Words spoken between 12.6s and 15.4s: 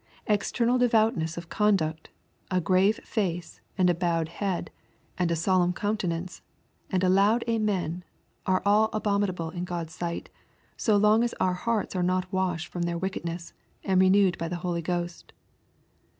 from their wickedness, and renewed by the Holy Ghost.